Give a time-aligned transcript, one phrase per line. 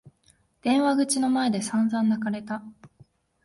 [0.63, 2.63] 電話口の前で散々泣かれた。